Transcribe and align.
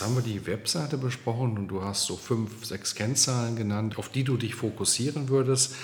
Jetzt 0.00 0.06
haben 0.06 0.16
wir 0.16 0.22
die 0.22 0.46
Webseite 0.46 0.96
besprochen 0.96 1.58
und 1.58 1.68
du 1.68 1.84
hast 1.84 2.06
so 2.06 2.16
fünf, 2.16 2.64
sechs 2.64 2.94
Kennzahlen 2.94 3.54
genannt, 3.54 3.98
auf 3.98 4.08
die 4.08 4.24
du 4.24 4.38
dich 4.38 4.54
fokussieren 4.54 5.28
würdest. 5.28 5.74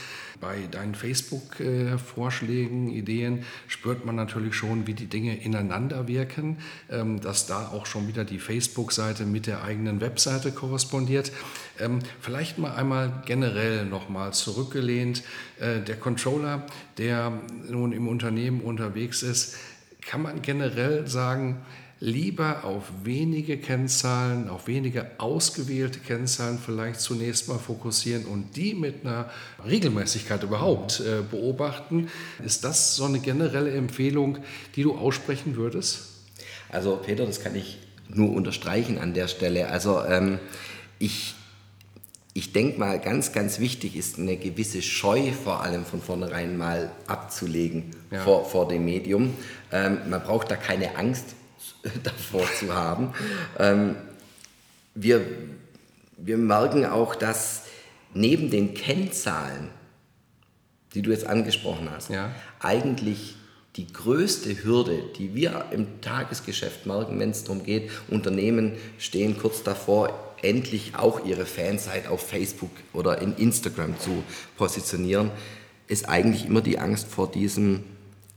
Bei 0.41 0.57
deinen 0.71 0.95
Facebook-Vorschlägen, 0.95 2.89
Ideen 2.89 3.45
spürt 3.69 4.07
man 4.07 4.17
natürlich 4.17 4.55
schon, 4.55 4.87
wie 4.87 4.95
die 4.95 5.05
Dinge 5.05 5.37
ineinander 5.37 6.09
wirken, 6.09 6.57
ähm, 6.91 7.21
dass 7.21 7.47
da 7.47 7.69
auch 7.69 7.85
schon 7.85 8.09
wieder 8.09 8.25
die 8.25 8.39
Facebook-Seite 8.39 9.27
mit 9.27 9.47
der 9.47 9.63
eigenen 9.63 10.01
Webseite 10.01 10.51
korrespondiert. 10.51 11.31
Ähm, 11.79 11.99
vielleicht 12.19 12.57
mal 12.57 12.75
einmal 12.75 13.23
generell 13.27 13.85
nochmal 13.85 14.33
zurückgelehnt. 14.33 15.25
Äh, 15.61 15.81
der 15.83 15.97
Controller, 15.97 16.65
der 16.97 17.39
nun 17.69 17.93
im 17.93 18.09
Unternehmen 18.09 18.63
unterwegs 18.63 19.23
ist, 19.23 19.57
kann 20.01 20.23
man 20.23 20.41
generell 20.41 21.07
sagen, 21.07 21.61
lieber 21.99 22.65
auf 22.65 22.85
wenige 23.05 23.57
Kennzahlen, 23.57 24.51
auf 24.51 24.67
wenige 24.67 25.11
ausgewählte 25.19 25.99
Kennzahlen 26.01 26.59
vielleicht 26.59 27.01
zunächst 27.01 27.49
mal 27.49 27.59
fokussieren 27.59 28.27
und 28.27 28.57
die 28.57 28.75
mit 28.75 29.05
einer 29.05 29.31
Regelmäßigkeit 29.67 30.43
überhaupt 30.43 31.01
äh, 31.01 31.23
beobachten. 31.23 32.09
Ist 32.45 32.65
das 32.65 32.97
so 32.97 33.05
eine 33.05 33.19
generelle 33.21 33.73
Empfehlung, 33.73 34.39
die 34.75 34.83
du 34.83 34.95
aussprechen 34.95 35.57
würdest? 35.57 36.09
Also 36.69 36.97
Peter, 36.97 37.25
das 37.25 37.41
kann 37.41 37.55
ich 37.55 37.79
nur 38.09 38.31
unterstreichen 38.31 38.99
an 38.99 39.15
der 39.15 39.29
Stelle. 39.29 39.69
Also 39.69 40.05
ähm, 40.05 40.39
ich, 40.99 41.35
ich 42.35 42.53
denke 42.53 42.79
mal, 42.79 43.01
ganz, 43.01 43.33
ganz 43.33 43.59
wichtig 43.59 43.97
ist 43.97 44.19
eine 44.19 44.37
gewisse 44.37 44.83
Scheu 44.83 45.33
vor 45.33 45.63
allem 45.63 45.87
von 45.87 46.03
vornherein 46.03 46.59
mal 46.59 46.93
abzulegen 47.07 47.93
ja. 48.11 48.21
vor, 48.23 48.45
vor 48.45 48.69
dem 48.69 48.85
Medium. 48.85 49.33
Ähm, 49.73 49.99
man 50.11 50.23
braucht 50.23 50.51
da 50.51 50.57
keine 50.57 50.97
Angst 50.97 51.35
davor 52.03 52.47
zu 52.59 52.75
haben. 52.75 53.13
Ähm, 53.59 53.97
wir, 54.95 55.25
wir 56.17 56.39
merken 56.39 56.87
auch, 56.87 57.15
dass 57.15 57.65
neben 58.15 58.51
den 58.51 58.75
Kennzahlen, 58.75 59.69
die 60.95 61.03
du 61.03 61.11
jetzt 61.11 61.27
angesprochen 61.27 61.91
hast, 61.91 62.11
ja. 62.11 62.35
eigentlich 62.61 63.37
die 63.77 63.93
größte 63.93 64.65
Hürde, 64.65 65.03
die 65.19 65.35
wir 65.35 65.67
im 65.71 66.01
Tagesgeschäft 66.01 66.87
merken, 66.87 67.21
wenn 67.21 67.31
es 67.31 67.45
darum 67.45 67.63
geht, 67.63 67.91
Unternehmen 68.09 68.73
stehen 68.99 69.39
kurz 69.39 69.63
davor, 69.63 70.35
endlich 70.43 70.95
auch 70.97 71.25
ihre 71.27 71.45
Fanseite 71.45 72.11
auf 72.11 72.27
Facebook 72.27 72.71
oder 72.95 73.21
in 73.21 73.37
Instagram 73.37 73.99
zu 74.01 74.23
positionieren, 74.57 75.31
ist 75.89 76.09
eigentlich 76.09 76.47
immer 76.47 76.63
die 76.63 76.79
Angst 76.79 77.09
vor 77.09 77.31
diesem 77.31 77.85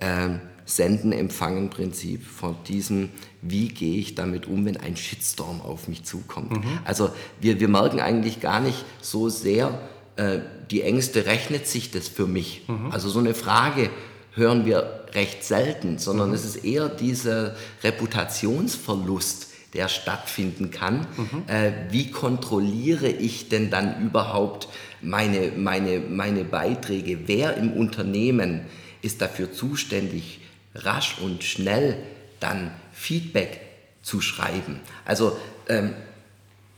ähm, 0.01 0.41
Senden-Empfangen-Prinzip, 0.69 2.23
von 2.25 2.55
diesem, 2.67 3.09
wie 3.41 3.69
gehe 3.69 3.97
ich 3.97 4.15
damit 4.15 4.45
um, 4.45 4.65
wenn 4.65 4.77
ein 4.77 4.95
Shitstorm 4.95 5.61
auf 5.61 5.87
mich 5.87 6.03
zukommt. 6.03 6.51
Mhm. 6.51 6.79
Also 6.85 7.09
wir, 7.41 7.59
wir 7.59 7.67
merken 7.67 7.99
eigentlich 7.99 8.39
gar 8.39 8.59
nicht 8.59 8.85
so 9.01 9.29
sehr, 9.29 9.79
äh, 10.15 10.39
die 10.69 10.83
Ängste, 10.83 11.25
rechnet 11.25 11.65
sich 11.65 11.89
das 11.89 12.07
für 12.07 12.27
mich? 12.27 12.63
Mhm. 12.67 12.91
Also 12.91 13.09
so 13.09 13.19
eine 13.19 13.33
Frage 13.33 13.89
hören 14.35 14.65
wir 14.65 15.05
recht 15.13 15.43
selten, 15.43 15.97
sondern 15.97 16.29
mhm. 16.29 16.35
es 16.35 16.45
ist 16.45 16.63
eher 16.63 16.87
dieser 16.87 17.55
Reputationsverlust, 17.83 19.47
der 19.73 19.87
stattfinden 19.87 20.69
kann. 20.69 21.07
Mhm. 21.17 21.43
Äh, 21.47 21.71
wie 21.89 22.11
kontrolliere 22.11 23.07
ich 23.07 23.49
denn 23.49 23.71
dann 23.71 24.03
überhaupt 24.03 24.67
meine, 25.01 25.51
meine, 25.57 25.99
meine 25.99 26.43
Beiträge? 26.43 27.27
Wer 27.27 27.57
im 27.57 27.73
Unternehmen 27.73 28.61
ist 29.01 29.21
dafür 29.21 29.51
zuständig, 29.51 30.41
rasch 30.85 31.17
und 31.21 31.43
schnell 31.43 31.97
dann 32.39 32.71
Feedback 32.93 33.61
zu 34.01 34.21
schreiben. 34.21 34.79
Also 35.05 35.37
ähm, 35.67 35.93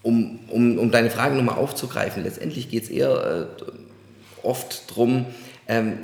um, 0.03 0.39
um, 0.47 0.79
um 0.79 0.91
deine 0.91 1.09
Frage 1.09 1.35
nochmal 1.35 1.57
aufzugreifen, 1.57 2.23
letztendlich 2.23 2.69
geht 2.69 2.83
es 2.83 2.89
eher 2.89 3.49
äh, 3.59 3.63
oft 4.43 4.89
darum, 4.89 5.25
ähm, 5.67 5.97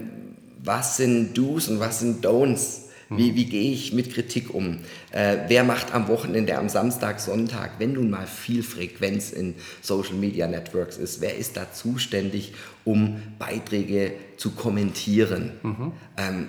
was 0.63 0.97
sind 0.97 1.37
Do's 1.37 1.67
und 1.67 1.79
was 1.79 1.99
sind 1.99 2.25
Don'ts. 2.25 2.87
Wie, 3.09 3.35
wie 3.35 3.45
gehe 3.45 3.71
ich 3.71 3.93
mit 3.93 4.13
Kritik 4.13 4.53
um? 4.53 4.79
Äh, 5.11 5.37
wer 5.47 5.63
macht 5.63 5.93
am 5.93 6.09
Wochenende, 6.09 6.57
am 6.57 6.67
Samstag, 6.67 7.21
Sonntag, 7.21 7.79
wenn 7.79 7.93
nun 7.93 8.09
mal 8.09 8.27
viel 8.27 8.63
Frequenz 8.63 9.31
in 9.31 9.55
Social 9.81 10.15
Media 10.15 10.45
Networks 10.45 10.97
ist, 10.97 11.21
wer 11.21 11.37
ist 11.37 11.55
da 11.55 11.71
zuständig, 11.71 12.53
um 12.83 13.21
Beiträge 13.39 14.11
zu 14.35 14.51
kommentieren? 14.51 15.53
Mhm. 15.63 15.91
Ähm, 16.17 16.47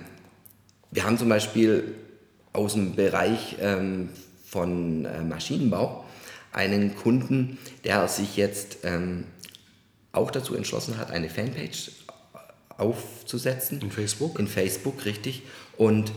wir 0.91 1.03
haben 1.03 1.17
zum 1.17 1.29
Beispiel 1.29 1.95
aus 2.53 2.73
dem 2.73 2.95
Bereich 2.95 3.57
ähm, 3.59 4.09
von 4.45 5.05
äh, 5.05 5.21
Maschinenbau 5.21 6.05
einen 6.51 6.95
Kunden, 6.95 7.57
der 7.83 8.07
sich 8.07 8.35
jetzt 8.35 8.79
ähm, 8.83 9.25
auch 10.11 10.31
dazu 10.31 10.55
entschlossen 10.55 10.97
hat, 10.97 11.11
eine 11.11 11.29
Fanpage 11.29 11.91
aufzusetzen. 12.77 13.81
In 13.81 13.91
Facebook? 13.91 14.39
In 14.39 14.47
Facebook, 14.47 15.05
richtig. 15.05 15.43
Und 15.77 16.11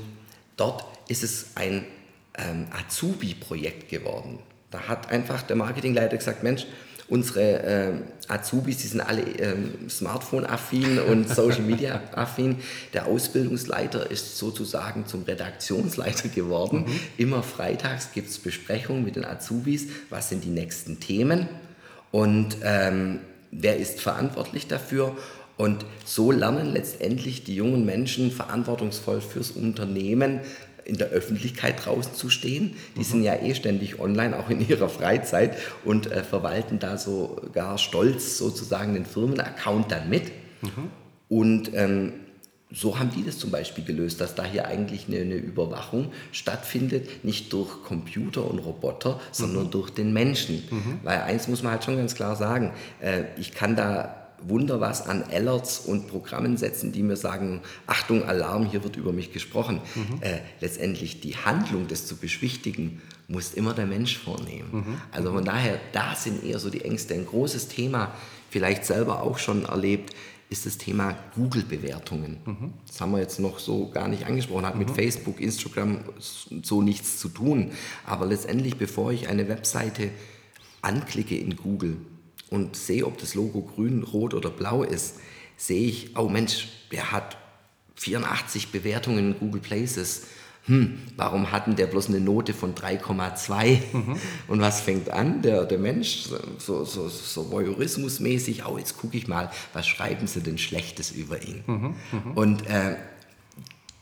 dort 0.56 0.84
ist 1.08 1.22
es 1.22 1.48
ein 1.56 1.84
ähm, 2.38 2.66
Azubi-Projekt 2.70 3.90
geworden. 3.90 4.38
Da 4.70 4.88
hat 4.88 5.10
einfach 5.10 5.42
der 5.42 5.56
Marketingleiter 5.56 6.16
gesagt, 6.16 6.42
Mensch, 6.42 6.66
unsere 7.12 7.62
äh, 7.62 7.92
Azubis, 8.28 8.78
die 8.78 8.86
sind 8.86 9.02
alle 9.02 9.20
ähm, 9.20 9.90
Smartphone-affin 9.90 10.98
und 10.98 11.28
Social-Media-affin. 11.34 12.56
Der 12.94 13.06
Ausbildungsleiter 13.06 14.10
ist 14.10 14.38
sozusagen 14.38 15.06
zum 15.06 15.24
Redaktionsleiter 15.24 16.30
geworden. 16.30 16.86
Mhm. 16.86 17.00
Immer 17.18 17.42
freitags 17.42 18.12
gibt 18.14 18.30
es 18.30 18.38
Besprechungen 18.38 19.04
mit 19.04 19.16
den 19.16 19.26
Azubis. 19.26 19.88
Was 20.08 20.30
sind 20.30 20.42
die 20.42 20.48
nächsten 20.48 21.00
Themen? 21.00 21.48
Und 22.12 22.56
ähm, 22.64 23.18
wer 23.50 23.76
ist 23.76 24.00
verantwortlich 24.00 24.66
dafür? 24.66 25.14
Und 25.58 25.84
so 26.06 26.32
lernen 26.32 26.72
letztendlich 26.72 27.44
die 27.44 27.56
jungen 27.56 27.84
Menschen 27.84 28.30
verantwortungsvoll 28.30 29.20
fürs 29.20 29.50
Unternehmen 29.50 30.40
in 30.84 30.96
der 30.96 31.08
Öffentlichkeit 31.08 31.84
draußen 31.84 32.14
zu 32.14 32.30
stehen. 32.30 32.76
Die 32.96 33.00
mhm. 33.00 33.04
sind 33.04 33.22
ja 33.22 33.34
eh 33.36 33.54
ständig 33.54 34.00
online, 34.00 34.38
auch 34.38 34.50
in 34.50 34.66
ihrer 34.66 34.88
Freizeit 34.88 35.56
und 35.84 36.10
äh, 36.10 36.22
verwalten 36.22 36.78
da 36.78 36.98
sogar 36.98 37.78
stolz 37.78 38.38
sozusagen 38.38 38.94
den 38.94 39.06
Firmenaccount 39.06 39.90
dann 39.90 40.08
mit. 40.08 40.24
Mhm. 40.62 40.90
Und 41.28 41.70
ähm, 41.74 42.12
so 42.74 42.98
haben 42.98 43.10
die 43.10 43.24
das 43.24 43.38
zum 43.38 43.50
Beispiel 43.50 43.84
gelöst, 43.84 44.20
dass 44.20 44.34
da 44.34 44.44
hier 44.44 44.66
eigentlich 44.66 45.06
eine, 45.06 45.18
eine 45.18 45.34
Überwachung 45.34 46.12
stattfindet, 46.32 47.24
nicht 47.24 47.52
durch 47.52 47.82
Computer 47.82 48.48
und 48.50 48.58
Roboter, 48.58 49.20
sondern 49.30 49.64
mhm. 49.64 49.70
durch 49.70 49.90
den 49.90 50.12
Menschen. 50.12 50.62
Mhm. 50.70 51.00
Weil 51.02 51.20
eins 51.22 51.48
muss 51.48 51.62
man 51.62 51.72
halt 51.72 51.84
schon 51.84 51.96
ganz 51.96 52.14
klar 52.14 52.36
sagen, 52.36 52.72
äh, 53.00 53.24
ich 53.38 53.52
kann 53.52 53.76
da 53.76 54.21
Wunder 54.48 54.80
was 54.80 55.06
an 55.06 55.24
Alerts 55.24 55.80
und 55.80 56.08
Programmen 56.08 56.56
setzen, 56.56 56.92
die 56.92 57.02
mir 57.02 57.16
sagen, 57.16 57.60
Achtung, 57.86 58.24
Alarm, 58.24 58.66
hier 58.66 58.82
wird 58.84 58.96
über 58.96 59.12
mich 59.12 59.32
gesprochen. 59.32 59.80
Mhm. 59.94 60.22
Äh, 60.22 60.40
letztendlich 60.60 61.20
die 61.20 61.36
Handlung, 61.36 61.88
das 61.88 62.06
zu 62.06 62.16
beschwichtigen, 62.16 63.00
muss 63.28 63.54
immer 63.54 63.74
der 63.74 63.86
Mensch 63.86 64.18
vornehmen. 64.18 64.68
Mhm. 64.72 65.00
Also 65.10 65.32
von 65.32 65.44
daher, 65.44 65.80
da 65.92 66.14
sind 66.14 66.44
eher 66.44 66.58
so 66.58 66.70
die 66.70 66.82
Ängste. 66.82 67.14
Ein 67.14 67.26
großes 67.26 67.68
Thema, 67.68 68.12
vielleicht 68.50 68.84
selber 68.84 69.22
auch 69.22 69.38
schon 69.38 69.64
erlebt, 69.64 70.14
ist 70.52 70.66
das 70.66 70.76
Thema 70.76 71.16
Google-Bewertungen. 71.34 72.36
Mhm. 72.44 72.72
Das 72.86 73.00
haben 73.00 73.12
wir 73.12 73.20
jetzt 73.20 73.40
noch 73.40 73.58
so 73.58 73.88
gar 73.88 74.06
nicht 74.06 74.26
angesprochen, 74.26 74.66
hat 74.66 74.76
mit 74.76 74.90
mhm. 74.90 74.94
Facebook, 74.94 75.40
Instagram 75.40 76.00
so 76.18 76.82
nichts 76.82 77.18
zu 77.18 77.30
tun. 77.30 77.72
Aber 78.04 78.26
letztendlich, 78.26 78.76
bevor 78.76 79.12
ich 79.12 79.28
eine 79.28 79.48
Webseite 79.48 80.10
anklicke 80.82 81.36
in 81.36 81.56
Google, 81.56 81.96
und 82.52 82.76
sehe, 82.76 83.06
ob 83.06 83.18
das 83.18 83.34
Logo 83.34 83.62
grün, 83.62 84.02
rot 84.02 84.34
oder 84.34 84.50
blau 84.50 84.82
ist, 84.82 85.16
sehe 85.56 85.88
ich, 85.88 86.16
oh 86.16 86.28
Mensch, 86.28 86.68
der 86.92 87.10
hat 87.10 87.38
84 87.96 88.70
Bewertungen 88.70 89.32
in 89.32 89.38
Google 89.38 89.60
Places. 89.60 90.26
Hm, 90.66 90.98
warum 91.16 91.50
hatten 91.50 91.74
der 91.74 91.86
bloß 91.86 92.08
eine 92.08 92.20
Note 92.20 92.52
von 92.52 92.74
3,2? 92.74 93.78
Mhm. 93.92 94.16
Und 94.48 94.60
was 94.60 94.80
fängt 94.80 95.10
an? 95.10 95.42
Der, 95.42 95.64
der 95.64 95.78
Mensch, 95.78 96.28
so, 96.58 96.84
so, 96.84 97.08
so 97.08 97.50
voyeurismusmäßig, 97.50 98.64
oh, 98.66 98.78
jetzt 98.78 98.96
gucke 98.98 99.16
ich 99.16 99.26
mal, 99.26 99.50
was 99.72 99.88
schreiben 99.88 100.26
sie 100.26 100.40
denn 100.40 100.58
Schlechtes 100.58 101.10
über 101.10 101.42
ihn? 101.42 101.64
Mhm. 101.66 101.94
Mhm. 102.12 102.32
Und 102.34 102.66
äh, 102.68 102.96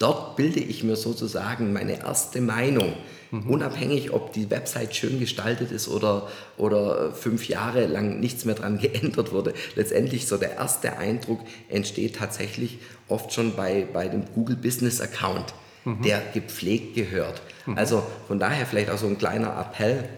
Dort 0.00 0.36
bilde 0.36 0.60
ich 0.60 0.82
mir 0.82 0.96
sozusagen 0.96 1.74
meine 1.74 2.00
erste 2.00 2.40
Meinung. 2.40 2.94
Mhm. 3.30 3.50
Unabhängig, 3.50 4.14
ob 4.14 4.32
die 4.32 4.50
Website 4.50 4.96
schön 4.96 5.20
gestaltet 5.20 5.70
ist 5.70 5.88
oder, 5.88 6.26
oder 6.56 7.12
fünf 7.12 7.46
Jahre 7.48 7.86
lang 7.86 8.18
nichts 8.18 8.46
mehr 8.46 8.54
dran 8.54 8.78
geändert 8.80 9.30
wurde. 9.30 9.52
Letztendlich 9.76 10.26
so 10.26 10.38
der 10.38 10.56
erste 10.56 10.96
Eindruck 10.96 11.40
entsteht 11.68 12.16
tatsächlich 12.16 12.78
oft 13.08 13.34
schon 13.34 13.54
bei, 13.54 13.86
bei 13.92 14.08
dem 14.08 14.24
Google 14.34 14.56
Business 14.56 15.02
Account, 15.02 15.52
mhm. 15.84 16.00
der 16.00 16.22
gepflegt 16.32 16.94
gehört. 16.94 17.42
Mhm. 17.66 17.76
Also 17.76 18.02
von 18.26 18.38
daher 18.38 18.64
vielleicht 18.64 18.88
auch 18.88 18.98
so 18.98 19.06
ein 19.06 19.18
kleiner 19.18 19.54
Appell 19.60 20.08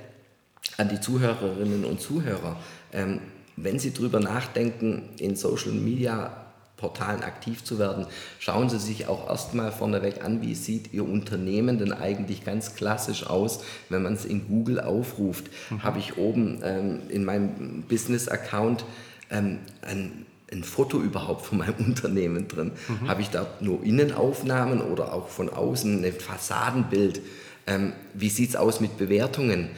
an 0.76 0.88
die 0.90 1.00
Zuhörerinnen 1.00 1.84
und 1.84 2.00
Zuhörer. 2.00 2.56
Ähm, 2.93 3.19
wenn 3.56 3.81
Sie 3.81 3.93
darüber 3.93 4.20
nachdenken, 4.20 5.08
in 5.19 5.34
Social 5.34 5.73
Media 5.73 6.52
Portalen 6.82 7.23
aktiv 7.23 7.62
zu 7.62 7.79
werden, 7.79 8.06
schauen 8.40 8.69
Sie 8.69 8.79
sich 8.79 9.06
auch 9.06 9.31
erstmal 9.31 9.70
vorneweg 9.70 10.25
an, 10.25 10.43
wie 10.43 10.56
sieht 10.56 10.93
Ihr 10.93 11.08
Unternehmen 11.08 11.79
denn 11.79 11.93
eigentlich 11.93 12.44
ganz 12.44 12.75
klassisch 12.75 13.25
aus, 13.25 13.61
wenn 13.88 14.02
man 14.02 14.14
es 14.14 14.25
in 14.25 14.49
Google 14.49 14.81
aufruft. 14.81 15.46
Mhm. 15.70 15.82
Habe 15.84 16.00
ich 16.00 16.19
oben 16.19 16.61
ähm, 16.64 17.02
in 17.08 17.25
meinem 17.25 17.84
Business-Account 17.88 18.84
ähm, 19.31 19.61
ein, 19.82 20.26
ein 20.50 20.64
Foto 20.64 21.00
überhaupt 21.00 21.46
von 21.46 21.58
meinem 21.58 21.76
Unternehmen 21.87 22.49
drin? 22.49 22.73
Mhm. 22.88 23.08
Habe 23.08 23.23
ich 23.23 23.31
da 23.31 23.46
nur 23.61 23.84
Innenaufnahmen 23.84 24.81
oder 24.81 25.14
auch 25.14 25.29
von 25.29 25.50
außen 25.50 26.05
ein 26.05 26.12
Fassadenbild? 26.12 27.20
Ähm, 27.69 27.93
wie 28.12 28.29
sieht 28.29 28.50
es 28.50 28.56
aus 28.56 28.81
mit 28.81 28.99
Bewertungen? 28.99 29.70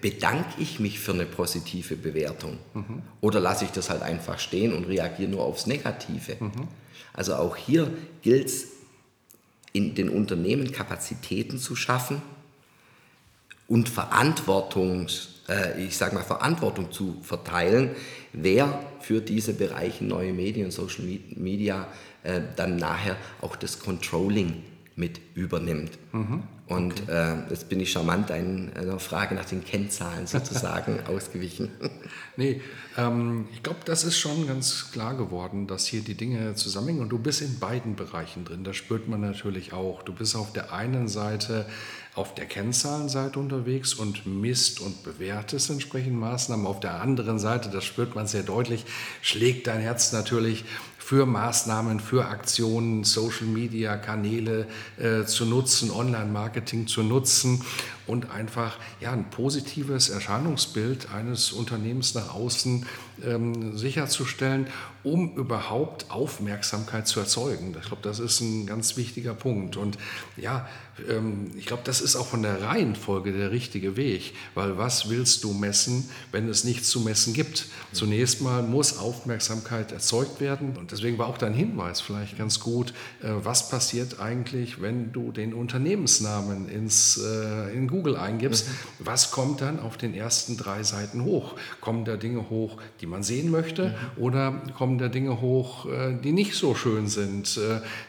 Bedanke 0.00 0.60
ich 0.60 0.78
mich 0.78 0.98
für 0.98 1.12
eine 1.12 1.24
positive 1.24 1.96
Bewertung 1.96 2.58
mhm. 2.74 3.02
oder 3.20 3.40
lasse 3.40 3.64
ich 3.64 3.70
das 3.70 3.88
halt 3.88 4.02
einfach 4.02 4.38
stehen 4.38 4.74
und 4.74 4.84
reagiere 4.84 5.30
nur 5.30 5.42
aufs 5.42 5.66
Negative. 5.66 6.36
Mhm. 6.38 6.68
Also 7.12 7.34
auch 7.34 7.56
hier 7.56 7.90
gilt 8.22 8.46
es, 8.46 8.68
in 9.72 9.94
den 9.94 10.08
Unternehmen 10.08 10.72
Kapazitäten 10.72 11.58
zu 11.58 11.76
schaffen 11.76 12.20
und 13.68 13.88
Verantwortung, 13.88 15.06
äh, 15.48 15.84
ich 15.84 15.96
sage 15.96 16.14
mal 16.16 16.24
Verantwortung 16.24 16.90
zu 16.90 17.18
verteilen, 17.22 17.90
wer 18.32 18.82
für 19.00 19.20
diese 19.20 19.54
Bereiche 19.54 20.04
neue 20.04 20.32
Medien, 20.32 20.72
Social 20.72 21.04
Media 21.36 21.86
äh, 22.24 22.40
dann 22.56 22.76
nachher 22.76 23.16
auch 23.40 23.54
das 23.54 23.78
Controlling 23.78 24.62
mit 24.96 25.20
übernimmt. 25.34 25.92
Mhm. 26.12 26.42
Und 26.70 27.02
okay. 27.02 27.32
äh, 27.48 27.50
jetzt 27.50 27.68
bin 27.68 27.80
ich 27.80 27.90
charmant 27.90 28.30
einer 28.30 29.00
Frage 29.00 29.34
nach 29.34 29.44
den 29.44 29.64
Kennzahlen 29.64 30.28
sozusagen 30.28 31.00
ausgewichen. 31.08 31.68
Nee, 32.36 32.60
ähm, 32.96 33.48
ich 33.52 33.64
glaube, 33.64 33.80
das 33.84 34.04
ist 34.04 34.18
schon 34.18 34.46
ganz 34.46 34.92
klar 34.92 35.16
geworden, 35.16 35.66
dass 35.66 35.86
hier 35.86 36.02
die 36.02 36.14
Dinge 36.14 36.54
zusammenhängen. 36.54 37.00
Und 37.00 37.08
du 37.08 37.18
bist 37.18 37.42
in 37.42 37.58
beiden 37.58 37.96
Bereichen 37.96 38.44
drin. 38.44 38.62
Das 38.62 38.76
spürt 38.76 39.08
man 39.08 39.20
natürlich 39.20 39.72
auch. 39.72 40.04
Du 40.04 40.12
bist 40.12 40.36
auf 40.36 40.52
der 40.52 40.72
einen 40.72 41.08
Seite 41.08 41.66
auf 42.14 42.34
der 42.34 42.46
Kennzahlenseite 42.46 43.38
unterwegs 43.38 43.94
und 43.94 44.26
misst 44.26 44.80
und 44.80 45.02
bewertest 45.02 45.70
entsprechend 45.70 46.14
Maßnahmen. 46.14 46.66
Auf 46.66 46.78
der 46.78 47.00
anderen 47.00 47.38
Seite, 47.38 47.68
das 47.68 47.84
spürt 47.84 48.14
man 48.14 48.28
sehr 48.28 48.42
deutlich, 48.42 48.84
schlägt 49.22 49.66
dein 49.66 49.80
Herz 49.80 50.12
natürlich 50.12 50.64
für 51.10 51.26
Maßnahmen, 51.26 51.98
für 51.98 52.26
Aktionen, 52.26 53.02
Social-Media-Kanäle 53.02 54.68
äh, 54.96 55.24
zu 55.24 55.44
nutzen, 55.44 55.90
Online-Marketing 55.90 56.86
zu 56.86 57.02
nutzen 57.02 57.64
und 58.10 58.32
einfach 58.32 58.76
ja, 59.00 59.12
ein 59.12 59.30
positives 59.30 60.08
Erscheinungsbild 60.08 61.12
eines 61.14 61.52
Unternehmens 61.52 62.12
nach 62.14 62.34
außen 62.34 62.84
ähm, 63.24 63.76
sicherzustellen, 63.76 64.66
um 65.04 65.36
überhaupt 65.36 66.10
Aufmerksamkeit 66.10 67.06
zu 67.06 67.20
erzeugen. 67.20 67.74
Ich 67.80 67.86
glaube, 67.86 68.02
das 68.02 68.18
ist 68.18 68.40
ein 68.40 68.66
ganz 68.66 68.96
wichtiger 68.96 69.34
Punkt. 69.34 69.76
Und 69.76 69.96
ja, 70.36 70.68
ähm, 71.08 71.52
ich 71.56 71.66
glaube, 71.66 71.82
das 71.84 72.00
ist 72.00 72.16
auch 72.16 72.26
von 72.26 72.42
der 72.42 72.62
Reihenfolge 72.62 73.32
der 73.32 73.50
richtige 73.50 73.96
Weg, 73.96 74.34
weil 74.54 74.76
was 74.76 75.08
willst 75.08 75.44
du 75.44 75.52
messen, 75.52 76.10
wenn 76.32 76.48
es 76.48 76.64
nichts 76.64 76.90
zu 76.90 77.00
messen 77.00 77.32
gibt? 77.32 77.66
Zunächst 77.92 78.42
mal 78.42 78.62
muss 78.62 78.98
Aufmerksamkeit 78.98 79.92
erzeugt 79.92 80.40
werden 80.40 80.76
und 80.76 80.92
deswegen 80.92 81.16
war 81.18 81.28
auch 81.28 81.38
dein 81.38 81.54
Hinweis 81.54 82.00
vielleicht 82.00 82.36
ganz 82.36 82.60
gut, 82.60 82.92
äh, 83.22 83.28
was 83.42 83.70
passiert 83.70 84.20
eigentlich, 84.20 84.82
wenn 84.82 85.12
du 85.12 85.32
den 85.32 85.54
Unternehmensnamen 85.54 86.68
ins, 86.68 87.18
äh, 87.18 87.74
in 87.74 87.88
Google 87.88 87.99
eingibst, 88.16 88.68
mhm. 88.68 88.72
was 89.00 89.30
kommt 89.30 89.60
dann 89.60 89.80
auf 89.80 89.96
den 89.96 90.14
ersten 90.14 90.56
drei 90.56 90.82
Seiten 90.82 91.24
hoch? 91.24 91.56
Kommen 91.80 92.04
da 92.04 92.16
Dinge 92.16 92.50
hoch, 92.50 92.76
die 93.00 93.06
man 93.06 93.22
sehen 93.22 93.50
möchte 93.50 93.88
mhm. 94.16 94.22
oder 94.22 94.62
kommen 94.76 94.98
da 94.98 95.08
Dinge 95.08 95.40
hoch, 95.40 95.86
äh, 95.86 96.14
die 96.22 96.32
nicht 96.32 96.54
so 96.54 96.74
schön 96.74 97.08
sind, 97.08 97.60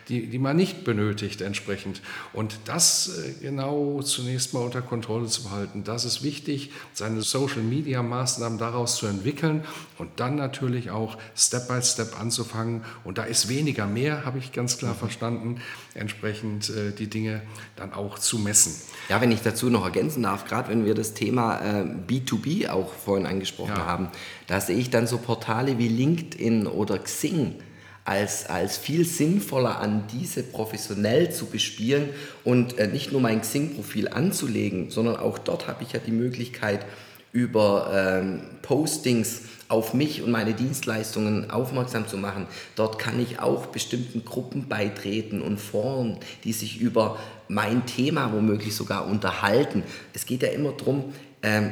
die, 0.07 0.27
die 0.27 0.39
man 0.39 0.55
nicht 0.55 0.83
benötigt 0.83 1.41
entsprechend? 1.41 2.01
Und 2.33 2.59
das 2.65 3.11
genau 3.41 4.01
zunächst 4.01 4.53
mal 4.53 4.61
unter 4.61 4.81
Kontrolle 4.81 5.27
zu 5.27 5.43
behalten, 5.43 5.83
das 5.83 6.05
ist 6.05 6.23
wichtig, 6.23 6.71
seine 6.93 7.21
Social-Media-Maßnahmen 7.21 8.57
daraus 8.57 8.97
zu 8.97 9.07
entwickeln 9.07 9.63
und 9.97 10.19
dann 10.19 10.35
natürlich 10.35 10.91
auch 10.91 11.17
Step 11.35 11.67
by 11.67 11.81
Step 11.81 12.19
anzufangen. 12.19 12.83
Und 13.03 13.17
da 13.17 13.23
ist 13.23 13.49
weniger 13.49 13.87
mehr, 13.87 14.25
habe 14.25 14.37
ich 14.37 14.51
ganz 14.51 14.77
klar 14.77 14.93
mhm. 14.93 14.97
verstanden, 14.97 15.61
entsprechend 15.93 16.69
äh, 16.69 16.91
die 16.91 17.07
Dinge 17.07 17.41
dann 17.75 17.93
auch 17.93 18.17
zu 18.19 18.39
messen. 18.39 18.73
Ja, 19.09 19.19
wenn 19.21 19.31
ich 19.31 19.41
dazu 19.41 19.69
noch 19.69 19.83
ergänzen 19.83 20.23
darf, 20.23 20.45
gerade 20.45 20.69
wenn 20.69 20.85
wir 20.85 20.95
das 20.95 21.13
Thema 21.13 21.59
äh, 21.59 21.83
B2B 21.83 22.69
auch 22.69 22.93
vorhin 22.93 23.25
angesprochen 23.25 23.75
ja. 23.75 23.85
haben, 23.85 24.09
da 24.47 24.61
sehe 24.61 24.77
ich 24.77 24.89
dann 24.89 25.07
so 25.07 25.17
Portale 25.17 25.77
wie 25.77 25.87
LinkedIn 25.87 26.67
oder 26.67 26.99
Xing 26.99 27.55
als, 28.03 28.47
als 28.47 28.77
viel 28.77 29.05
sinnvoller 29.05 29.79
an, 29.79 30.05
diese 30.11 30.43
professionell 30.43 31.31
zu 31.31 31.45
bespielen 31.45 32.09
und 32.43 32.77
äh, 32.79 32.87
nicht 32.87 33.11
nur 33.11 33.21
mein 33.21 33.41
Xing-Profil 33.41 34.07
anzulegen, 34.07 34.89
sondern 34.89 35.17
auch 35.17 35.37
dort 35.37 35.67
habe 35.67 35.83
ich 35.83 35.93
ja 35.93 35.99
die 35.99 36.11
Möglichkeit, 36.11 36.85
über 37.33 37.91
ähm, 37.93 38.41
Postings 38.61 39.43
auf 39.71 39.93
mich 39.93 40.21
und 40.21 40.31
meine 40.31 40.53
Dienstleistungen 40.53 41.49
aufmerksam 41.49 42.07
zu 42.07 42.17
machen. 42.17 42.45
Dort 42.75 42.99
kann 42.99 43.19
ich 43.21 43.39
auch 43.39 43.67
bestimmten 43.67 44.25
Gruppen 44.25 44.67
beitreten 44.67 45.41
und 45.41 45.59
Foren, 45.59 46.17
die 46.43 46.53
sich 46.53 46.81
über 46.81 47.17
mein 47.47 47.85
Thema 47.85 48.33
womöglich 48.33 48.75
sogar 48.75 49.07
unterhalten. 49.07 49.83
Es 50.13 50.25
geht 50.25 50.43
ja 50.43 50.49
immer 50.49 50.73
darum, 50.73 51.13
ähm, 51.41 51.71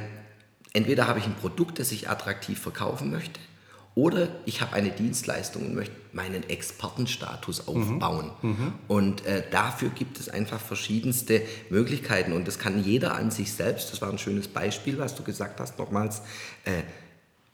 entweder 0.74 1.07
habe 1.07 1.19
ich 1.19 1.25
ein 1.25 1.36
Produkt, 1.36 1.80
das 1.80 1.92
ich 1.92 2.10
attraktiv 2.10 2.60
verkaufen 2.60 3.12
möchte, 3.12 3.40
oder 3.96 4.30
ich 4.45 4.62
habe 4.62 4.74
eine 4.74 4.92
Dienstleistung 4.92 5.66
und 5.66 5.75
möchte 5.75 5.95
meinen 6.13 6.48
Expertenstatus 6.48 7.68
mhm. 7.68 7.74
aufbauen. 7.75 8.31
Mhm. 8.42 8.74
Und 8.88 9.25
äh, 9.25 9.44
dafür 9.52 9.90
gibt 9.90 10.19
es 10.22 10.30
einfach 10.30 10.62
verschiedenste 10.62 11.42
Möglichkeiten. 11.69 12.31
Und 12.31 12.47
das 12.47 12.59
kann 12.59 12.81
jeder 12.81 13.16
an 13.16 13.30
sich 13.30 13.52
selbst, 13.52 13.92
das 13.92 14.02
war 14.02 14.09
ein 14.09 14.18
schönes 14.18 14.47
Beispiel, 14.47 15.00
was 15.00 15.16
du 15.16 15.24
gesagt 15.24 15.59
hast, 15.59 15.78
nochmals, 15.80 16.21
äh, 16.64 16.83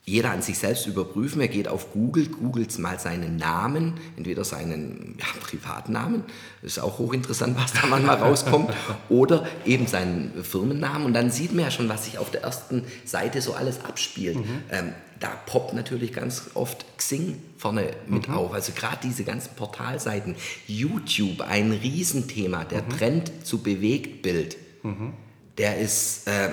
jeder 0.08 0.30
an 0.30 0.40
sich 0.40 0.56
selbst 0.58 0.86
überprüfen. 0.86 1.40
Er 1.40 1.48
geht 1.48 1.66
auf 1.66 1.92
Google, 1.92 2.28
googelt 2.28 2.78
mal 2.78 3.00
seinen 3.00 3.36
Namen, 3.36 3.94
entweder 4.16 4.44
seinen 4.44 5.16
ja, 5.18 5.26
Privatnamen, 5.40 6.22
ist 6.62 6.78
auch 6.78 6.98
hochinteressant, 6.98 7.58
was 7.58 7.72
da 7.72 7.86
manchmal 7.88 8.18
rauskommt, 8.18 8.72
oder 9.08 9.48
eben 9.64 9.88
seinen 9.88 10.44
Firmennamen. 10.44 11.06
Und 11.06 11.12
dann 11.12 11.32
sieht 11.32 11.52
man 11.52 11.64
ja 11.64 11.70
schon, 11.72 11.88
was 11.88 12.04
sich 12.04 12.18
auf 12.18 12.30
der 12.30 12.44
ersten 12.44 12.84
Seite 13.04 13.42
so 13.42 13.54
alles 13.54 13.84
abspielt. 13.84 14.36
Mhm. 14.36 14.62
Ähm, 14.70 14.92
da 15.18 15.28
poppt 15.46 15.74
natürlich 15.74 16.12
ganz 16.12 16.50
oft 16.54 16.86
Xing 16.98 17.42
vorne 17.58 17.90
mit 18.06 18.28
mhm. 18.28 18.34
auf. 18.34 18.52
Also 18.52 18.70
gerade 18.76 18.98
diese 19.02 19.24
ganzen 19.24 19.56
Portalseiten. 19.56 20.36
YouTube, 20.68 21.40
ein 21.40 21.72
Riesenthema, 21.72 22.64
der 22.64 22.82
mhm. 22.82 22.90
Trend 22.90 23.32
zu 23.44 23.58
Bewegtbild, 23.58 24.56
mhm. 24.84 25.14
der 25.58 25.78
ist... 25.80 26.28
Äh, 26.28 26.50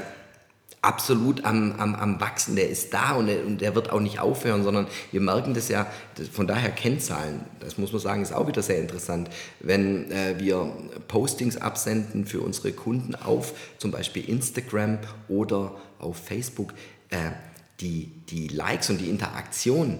absolut 0.83 1.45
am, 1.45 1.73
am, 1.79 1.95
am 1.95 2.19
Wachsen, 2.19 2.55
der 2.55 2.69
ist 2.69 2.93
da 2.93 3.13
und 3.13 3.27
der, 3.27 3.45
und 3.45 3.61
der 3.61 3.73
wird 3.73 3.89
auch 3.89 4.01
nicht 4.01 4.19
aufhören, 4.19 4.63
sondern 4.63 4.87
wir 5.11 5.21
merken 5.21 5.53
das 5.53 5.69
ja, 5.69 5.87
von 6.31 6.45
daher 6.45 6.71
Kennzahlen, 6.71 7.41
das 7.59 7.77
muss 7.77 7.91
man 7.93 8.01
sagen, 8.01 8.21
ist 8.21 8.33
auch 8.33 8.47
wieder 8.47 8.61
sehr 8.61 8.79
interessant. 8.79 9.29
Wenn 9.61 10.11
äh, 10.11 10.35
wir 10.39 10.71
Postings 11.07 11.57
absenden 11.57 12.25
für 12.25 12.41
unsere 12.41 12.73
Kunden 12.73 13.15
auf 13.15 13.53
zum 13.77 13.91
Beispiel 13.91 14.29
Instagram 14.29 14.99
oder 15.29 15.75
auf 15.99 16.17
Facebook, 16.17 16.73
äh, 17.09 17.31
die, 17.79 18.11
die 18.29 18.49
Likes 18.49 18.89
und 18.89 18.99
die 18.99 19.09
Interaktion 19.09 19.99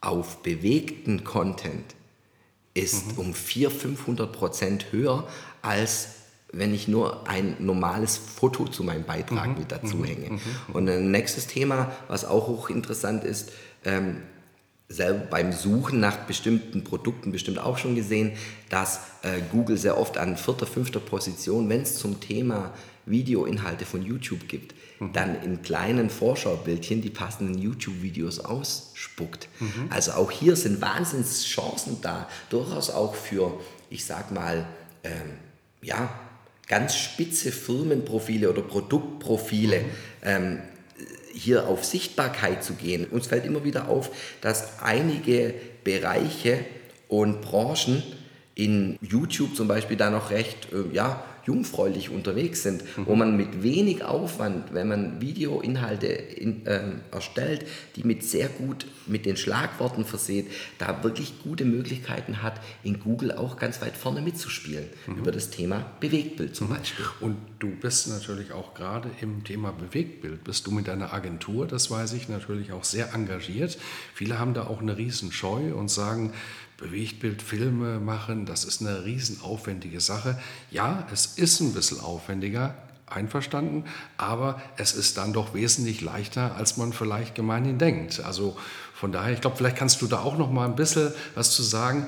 auf 0.00 0.42
bewegten 0.42 1.24
Content 1.24 1.94
ist 2.72 3.12
mhm. 3.12 3.18
um 3.18 3.34
400, 3.34 3.80
500 3.80 4.32
Prozent 4.32 4.86
höher 4.90 5.28
als 5.62 6.08
wenn 6.56 6.74
ich 6.74 6.88
nur 6.88 7.28
ein 7.28 7.56
normales 7.58 8.16
Foto 8.16 8.66
zu 8.66 8.84
meinem 8.84 9.04
Beitrag 9.04 9.48
mhm. 9.48 9.58
mit 9.58 9.72
dazu 9.72 9.96
mhm. 9.96 10.04
hänge. 10.04 10.30
Mhm. 10.30 10.40
Und 10.72 10.88
ein 10.88 11.10
nächstes 11.10 11.46
Thema, 11.46 11.92
was 12.08 12.24
auch 12.24 12.48
hochinteressant 12.48 13.24
ist, 13.24 13.52
ähm, 13.84 14.22
selber 14.88 15.26
beim 15.30 15.52
Suchen 15.52 16.00
nach 16.00 16.18
bestimmten 16.26 16.84
Produkten 16.84 17.32
bestimmt 17.32 17.58
auch 17.58 17.78
schon 17.78 17.94
gesehen, 17.94 18.32
dass 18.68 19.00
äh, 19.22 19.40
Google 19.50 19.76
sehr 19.76 19.98
oft 19.98 20.18
an 20.18 20.36
vierter, 20.36 20.66
fünfter 20.66 21.00
Position, 21.00 21.68
wenn 21.68 21.82
es 21.82 21.98
zum 21.98 22.20
Thema 22.20 22.72
Videoinhalte 23.06 23.84
von 23.84 24.02
YouTube 24.02 24.48
gibt, 24.48 24.74
mhm. 25.00 25.12
dann 25.12 25.42
in 25.42 25.62
kleinen 25.62 26.10
Vorschaubildchen 26.10 27.02
die 27.02 27.10
passenden 27.10 27.58
YouTube-Videos 27.58 28.40
ausspuckt. 28.40 29.48
Mhm. 29.60 29.88
Also 29.90 30.12
auch 30.12 30.30
hier 30.30 30.56
sind 30.56 30.80
Wahnsinnschancen 30.80 31.98
da, 32.00 32.28
durchaus 32.50 32.90
auch 32.90 33.14
für, 33.14 33.60
ich 33.90 34.04
sag 34.04 34.32
mal, 34.32 34.66
ähm, 35.02 35.38
ja, 35.82 36.08
ganz 36.66 36.96
spitze 36.96 37.52
Firmenprofile 37.52 38.50
oder 38.50 38.62
Produktprofile 38.62 39.84
ähm, 40.22 40.60
hier 41.32 41.66
auf 41.68 41.84
Sichtbarkeit 41.84 42.62
zu 42.62 42.74
gehen. 42.74 43.06
Uns 43.06 43.26
fällt 43.26 43.44
immer 43.44 43.64
wieder 43.64 43.88
auf, 43.88 44.10
dass 44.40 44.80
einige 44.80 45.54
Bereiche 45.82 46.64
und 47.08 47.42
Branchen 47.42 48.02
in 48.54 48.98
YouTube 49.02 49.56
zum 49.56 49.68
Beispiel 49.68 49.96
da 49.96 50.10
noch 50.10 50.30
recht 50.30 50.68
äh, 50.72 50.94
ja, 50.94 51.24
jungfräulich 51.46 52.10
unterwegs 52.10 52.62
sind, 52.62 52.82
mhm. 52.96 53.06
wo 53.06 53.14
man 53.14 53.36
mit 53.36 53.62
wenig 53.62 54.04
Aufwand, 54.04 54.72
wenn 54.72 54.88
man 54.88 55.20
Videoinhalte 55.20 56.06
in, 56.06 56.66
äh, 56.66 56.82
erstellt, 57.10 57.66
die 57.96 58.04
mit 58.04 58.24
sehr 58.24 58.48
gut 58.48 58.86
mit 59.06 59.26
den 59.26 59.36
Schlagworten 59.36 60.04
verseht, 60.04 60.50
da 60.78 61.02
wirklich 61.02 61.42
gute 61.42 61.64
Möglichkeiten 61.64 62.42
hat, 62.42 62.60
in 62.82 63.00
Google 63.00 63.32
auch 63.32 63.56
ganz 63.56 63.80
weit 63.82 63.96
vorne 63.96 64.22
mitzuspielen 64.22 64.86
mhm. 65.06 65.18
über 65.18 65.32
das 65.32 65.50
Thema 65.50 65.84
Bewegtbild 66.00 66.56
zum 66.56 66.68
mhm. 66.68 66.74
Beispiel. 66.74 67.04
Und 67.20 67.36
du 67.58 67.70
bist 67.70 68.08
natürlich 68.08 68.52
auch 68.52 68.74
gerade 68.74 69.10
im 69.20 69.44
Thema 69.44 69.72
Bewegtbild, 69.72 70.44
bist 70.44 70.66
du 70.66 70.70
mit 70.70 70.88
deiner 70.88 71.12
Agentur, 71.12 71.66
das 71.66 71.90
weiß 71.90 72.14
ich, 72.14 72.28
natürlich 72.28 72.72
auch 72.72 72.84
sehr 72.84 73.12
engagiert. 73.14 73.78
Viele 74.14 74.38
haben 74.38 74.54
da 74.54 74.66
auch 74.66 74.80
eine 74.80 74.96
Riesenscheu 74.96 75.74
und 75.74 75.90
sagen, 75.90 76.32
Bewegtbildfilme 76.84 77.98
machen, 77.98 78.44
das 78.44 78.64
ist 78.64 78.82
eine 78.82 79.06
riesenaufwendige 79.06 80.00
Sache. 80.00 80.38
Ja, 80.70 81.06
es 81.10 81.24
ist 81.24 81.60
ein 81.60 81.72
bisschen 81.72 81.98
aufwendiger, 81.98 82.74
einverstanden, 83.06 83.84
aber 84.18 84.60
es 84.76 84.92
ist 84.92 85.16
dann 85.16 85.32
doch 85.32 85.54
wesentlich 85.54 86.02
leichter, 86.02 86.56
als 86.56 86.76
man 86.76 86.92
vielleicht 86.92 87.34
gemeinhin 87.34 87.78
denkt. 87.78 88.20
Also 88.20 88.56
von 88.92 89.12
daher, 89.12 89.32
ich 89.32 89.40
glaube, 89.40 89.56
vielleicht 89.56 89.76
kannst 89.76 90.02
du 90.02 90.06
da 90.06 90.20
auch 90.20 90.36
noch 90.36 90.50
mal 90.50 90.66
ein 90.66 90.76
bisschen 90.76 91.12
was 91.34 91.52
zu 91.52 91.62
sagen. 91.62 92.06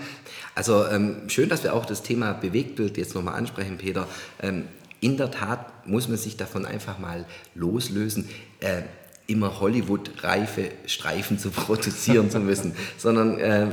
Also 0.54 0.86
ähm, 0.86 1.28
schön, 1.28 1.48
dass 1.48 1.62
wir 1.62 1.72
auch 1.72 1.86
das 1.86 2.02
Thema 2.02 2.34
Bewegtbild 2.34 2.98
jetzt 2.98 3.14
noch 3.14 3.22
mal 3.22 3.34
ansprechen, 3.34 3.78
Peter. 3.78 4.06
Ähm, 4.42 4.64
in 5.00 5.16
der 5.16 5.30
Tat 5.30 5.86
muss 5.86 6.06
man 6.08 6.18
sich 6.18 6.36
davon 6.36 6.66
einfach 6.66 6.98
mal 6.98 7.24
loslösen. 7.54 8.28
Äh, 8.60 8.82
immer 9.26 9.58
Hollywood-reife 9.58 10.70
Streifen 10.86 11.38
zu 11.38 11.50
produzieren 11.50 12.30
zu 12.30 12.40
müssen, 12.40 12.74
sondern 12.98 13.38
äh, 13.38 13.68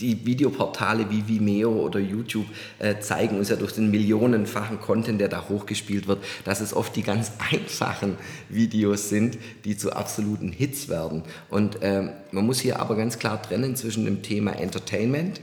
die 0.00 0.24
Videoportale 0.24 1.10
wie 1.10 1.26
Vimeo 1.26 1.70
oder 1.70 2.00
YouTube 2.00 2.46
äh, 2.78 2.98
zeigen 3.00 3.38
uns 3.38 3.48
ja 3.48 3.56
durch 3.56 3.72
den 3.72 3.90
millionenfachen 3.90 4.80
Content, 4.80 5.20
der 5.20 5.28
da 5.28 5.48
hochgespielt 5.48 6.06
wird, 6.06 6.22
dass 6.44 6.60
es 6.60 6.74
oft 6.74 6.94
die 6.96 7.02
ganz 7.02 7.32
einfachen 7.52 8.16
Videos 8.48 9.08
sind, 9.08 9.38
die 9.64 9.76
zu 9.76 9.92
absoluten 9.92 10.52
Hits 10.52 10.88
werden. 10.88 11.22
Und 11.48 11.78
ähm, 11.82 12.10
man 12.32 12.46
muss 12.46 12.60
hier 12.60 12.80
aber 12.80 12.96
ganz 12.96 13.18
klar 13.18 13.40
trennen 13.42 13.76
zwischen 13.76 14.04
dem 14.04 14.22
Thema 14.22 14.52
Entertainment 14.52 15.40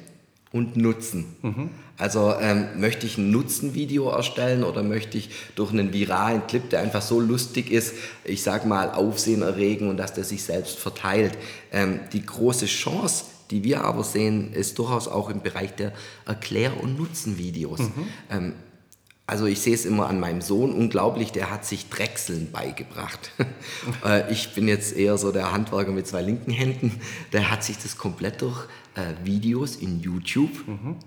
und 0.51 0.77
Nutzen. 0.77 1.25
Mhm. 1.41 1.69
Also 1.97 2.33
ähm, 2.39 2.67
möchte 2.79 3.05
ich 3.05 3.17
ein 3.17 3.31
Nutzenvideo 3.31 4.09
erstellen 4.09 4.63
oder 4.63 4.83
möchte 4.83 5.17
ich 5.17 5.29
durch 5.55 5.71
einen 5.71 5.93
viralen 5.93 6.45
Clip, 6.47 6.69
der 6.69 6.81
einfach 6.81 7.01
so 7.01 7.19
lustig 7.19 7.71
ist, 7.71 7.95
ich 8.23 8.43
sag 8.43 8.65
mal, 8.65 8.91
Aufsehen 8.91 9.41
erregen 9.41 9.89
und 9.89 9.97
dass 9.97 10.13
der 10.13 10.23
sich 10.23 10.43
selbst 10.43 10.77
verteilt. 10.77 11.37
Ähm, 11.71 11.99
die 12.13 12.25
große 12.25 12.67
Chance 12.67 13.25
die 13.51 13.63
wir 13.63 13.83
aber 13.83 14.03
sehen, 14.03 14.53
ist 14.53 14.77
durchaus 14.79 15.07
auch 15.07 15.29
im 15.29 15.41
Bereich 15.41 15.75
der 15.75 15.93
Erklär- 16.25 16.81
und 16.81 16.97
Nutzenvideos. 16.97 17.79
Mhm. 17.79 18.07
Ähm, 18.29 18.53
also 19.25 19.45
ich 19.45 19.59
sehe 19.59 19.73
es 19.73 19.85
immer 19.85 20.07
an 20.07 20.21
meinem 20.21 20.39
Sohn 20.39 20.71
unglaublich, 20.71 21.33
der 21.33 21.51
hat 21.51 21.65
sich 21.65 21.89
Drechseln 21.89 22.51
beigebracht. 22.51 23.31
Äh, 24.03 24.31
ich 24.31 24.53
bin 24.53 24.67
jetzt 24.67 24.95
eher 24.95 25.17
so 25.17 25.31
der 25.31 25.51
Handwerker 25.51 25.91
mit 25.91 26.07
zwei 26.07 26.21
linken 26.21 26.51
Händen. 26.51 26.99
Der 27.31 27.49
hat 27.49 27.63
sich 27.63 27.77
das 27.77 27.97
komplett 27.97 28.41
durch 28.41 28.67
äh, 28.95 29.25
Videos 29.25 29.75
in 29.75 30.01
YouTube 30.01 30.67
mhm 30.67 30.97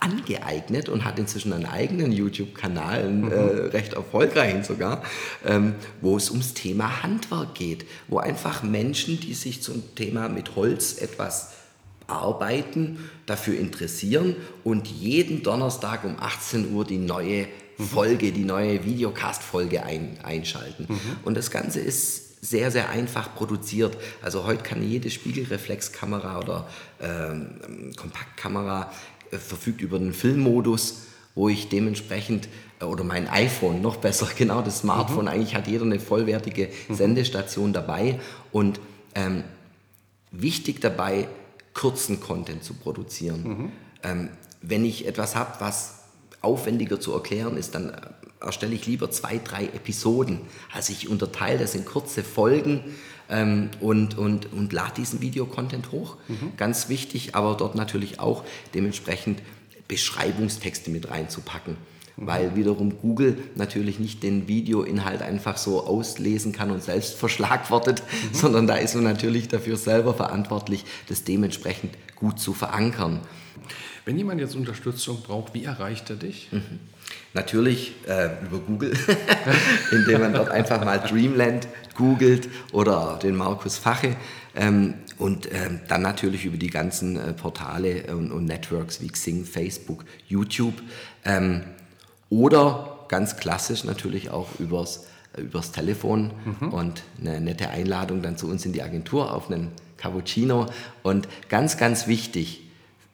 angeeignet 0.00 0.88
und 0.88 1.04
hat 1.04 1.18
inzwischen 1.18 1.52
einen 1.52 1.66
eigenen 1.66 2.12
YouTube-Kanal, 2.12 3.00
einen 3.00 3.20
mhm. 3.22 3.32
äh, 3.32 3.36
recht 3.68 3.94
erfolgreichen 3.94 4.64
sogar, 4.64 5.02
ähm, 5.44 5.74
wo 6.00 6.16
es 6.16 6.30
ums 6.30 6.54
Thema 6.54 7.02
Handwerk 7.02 7.54
geht, 7.54 7.86
wo 8.08 8.18
einfach 8.18 8.62
Menschen, 8.62 9.20
die 9.20 9.34
sich 9.34 9.62
zum 9.62 9.94
Thema 9.94 10.28
mit 10.28 10.56
Holz 10.56 11.00
etwas 11.00 11.52
arbeiten, 12.06 12.98
dafür 13.26 13.58
interessieren 13.58 14.36
und 14.64 14.86
jeden 14.88 15.42
Donnerstag 15.42 16.04
um 16.04 16.16
18 16.18 16.72
Uhr 16.72 16.84
die 16.84 16.98
neue 16.98 17.48
mhm. 17.78 17.84
Folge, 17.84 18.32
die 18.32 18.44
neue 18.44 18.84
Videocast-Folge 18.84 19.84
ein, 19.84 20.18
einschalten. 20.22 20.86
Mhm. 20.88 21.00
Und 21.24 21.36
das 21.36 21.50
Ganze 21.50 21.80
ist 21.80 22.26
sehr, 22.42 22.70
sehr 22.70 22.90
einfach 22.90 23.34
produziert. 23.34 23.96
Also 24.22 24.44
heute 24.44 24.62
kann 24.62 24.82
jede 24.82 25.10
Spiegelreflexkamera 25.10 26.38
oder 26.38 26.68
ähm, 27.00 27.92
Kompaktkamera 27.96 28.92
äh, 28.92 29.15
verfügt 29.30 29.80
über 29.80 29.96
einen 29.96 30.14
Filmmodus, 30.14 31.06
wo 31.34 31.48
ich 31.48 31.68
dementsprechend, 31.68 32.48
äh, 32.80 32.84
oder 32.84 33.04
mein 33.04 33.28
iPhone 33.28 33.82
noch 33.82 33.96
besser, 33.96 34.28
genau 34.36 34.62
das 34.62 34.80
Smartphone, 34.80 35.26
mhm. 35.26 35.30
eigentlich 35.30 35.54
hat 35.54 35.68
jeder 35.68 35.84
eine 35.84 36.00
vollwertige 36.00 36.70
mhm. 36.88 36.94
Sendestation 36.94 37.72
dabei 37.72 38.18
und 38.52 38.80
ähm, 39.14 39.44
wichtig 40.32 40.80
dabei, 40.80 41.28
kurzen 41.74 42.20
Content 42.20 42.64
zu 42.64 42.74
produzieren. 42.74 43.42
Mhm. 43.42 43.72
Ähm, 44.02 44.28
wenn 44.62 44.84
ich 44.84 45.06
etwas 45.06 45.36
habe, 45.36 45.52
was 45.60 46.00
aufwendiger 46.40 47.00
zu 47.00 47.12
erklären 47.12 47.56
ist, 47.56 47.74
dann 47.74 47.90
äh, 47.90 48.00
erstelle 48.40 48.74
ich 48.74 48.86
lieber 48.86 49.10
zwei, 49.10 49.38
drei 49.38 49.64
Episoden. 49.64 50.40
Also 50.72 50.92
ich 50.92 51.08
unterteile 51.08 51.58
das 51.58 51.74
in 51.74 51.84
kurze 51.84 52.22
Folgen 52.22 52.84
ähm, 53.28 53.70
und, 53.80 54.16
und, 54.16 54.52
und 54.52 54.72
lade 54.72 54.94
diesen 54.96 55.20
Videocontent 55.20 55.92
hoch. 55.92 56.16
Mhm. 56.28 56.52
Ganz 56.56 56.88
wichtig, 56.88 57.34
aber 57.34 57.54
dort 57.54 57.74
natürlich 57.74 58.20
auch 58.20 58.44
dementsprechend 58.74 59.40
Beschreibungstexte 59.88 60.90
mit 60.90 61.10
reinzupacken. 61.10 61.76
Mhm. 62.16 62.26
Weil 62.26 62.56
wiederum 62.56 62.98
Google 63.00 63.38
natürlich 63.54 63.98
nicht 63.98 64.22
den 64.22 64.48
Videoinhalt 64.48 65.22
einfach 65.22 65.56
so 65.56 65.84
auslesen 65.84 66.52
kann 66.52 66.70
und 66.70 66.82
selbst 66.82 67.14
verschlagwortet, 67.14 68.02
mhm. 68.02 68.28
sondern 68.34 68.66
da 68.66 68.76
ist 68.76 68.94
man 68.94 69.04
natürlich 69.04 69.48
dafür 69.48 69.76
selber 69.76 70.14
verantwortlich, 70.14 70.84
das 71.08 71.24
dementsprechend 71.24 71.94
gut 72.14 72.38
zu 72.38 72.52
verankern. 72.52 73.20
Wenn 74.04 74.16
jemand 74.16 74.40
jetzt 74.40 74.54
Unterstützung 74.54 75.22
braucht, 75.22 75.52
wie 75.52 75.64
erreicht 75.64 76.10
er 76.10 76.16
dich? 76.16 76.48
Mhm. 76.52 76.78
Natürlich 77.36 77.94
äh, 78.08 78.30
über 78.46 78.58
Google, 78.60 78.94
indem 79.92 80.22
man 80.22 80.32
dort 80.32 80.48
einfach 80.48 80.82
mal 80.82 80.98
Dreamland 80.98 81.68
googelt 81.94 82.48
oder 82.72 83.18
den 83.22 83.36
Markus 83.36 83.76
Fache. 83.76 84.16
Ähm, 84.54 84.94
und 85.18 85.46
ähm, 85.52 85.80
dann 85.86 86.00
natürlich 86.00 86.46
über 86.46 86.56
die 86.56 86.70
ganzen 86.70 87.16
äh, 87.16 87.34
Portale 87.34 88.04
und, 88.16 88.32
und, 88.32 88.46
Networks 88.46 89.02
wie 89.02 89.08
Xing, 89.08 89.44
Facebook, 89.44 90.06
YouTube. 90.26 90.74
Ähm, 91.26 91.60
oder 92.30 93.04
ganz 93.08 93.36
klassisch 93.36 93.84
natürlich 93.84 94.30
auch 94.30 94.48
übers, 94.58 95.06
äh, 95.36 95.42
übers 95.42 95.72
Telefon 95.72 96.32
mhm. 96.44 96.72
und 96.72 97.02
eine 97.20 97.38
nette 97.42 97.68
Einladung 97.68 98.22
dann 98.22 98.38
zu 98.38 98.48
uns 98.48 98.64
in 98.64 98.72
die 98.72 98.82
Agentur 98.82 99.34
auf 99.34 99.50
einen 99.50 99.72
Cappuccino. 99.98 100.68
Und 101.02 101.28
ganz, 101.50 101.76
ganz 101.76 102.06
wichtig, 102.06 102.65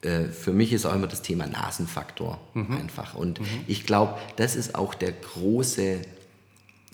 äh, 0.02 0.24
für 0.24 0.52
mich 0.52 0.72
ist 0.72 0.84
auch 0.84 0.94
immer 0.94 1.06
das 1.06 1.22
Thema 1.22 1.46
Nasenfaktor 1.46 2.40
mhm. 2.54 2.76
einfach. 2.76 3.14
Und 3.14 3.40
mhm. 3.40 3.46
ich 3.66 3.86
glaube, 3.86 4.18
das 4.36 4.56
ist 4.56 4.74
auch 4.74 4.94
der 4.94 5.12
große 5.12 6.02